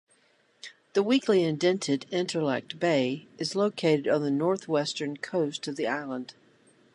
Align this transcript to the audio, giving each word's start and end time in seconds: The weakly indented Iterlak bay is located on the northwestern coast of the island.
The 0.93 1.03
weakly 1.03 1.43
indented 1.43 2.07
Iterlak 2.11 2.79
bay 2.79 3.27
is 3.37 3.53
located 3.55 4.07
on 4.07 4.23
the 4.23 4.31
northwestern 4.31 5.17
coast 5.17 5.67
of 5.67 5.75
the 5.75 5.85
island. 5.85 6.33